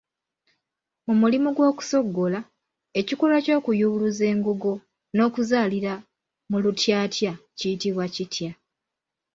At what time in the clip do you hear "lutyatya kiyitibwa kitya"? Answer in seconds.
6.63-8.51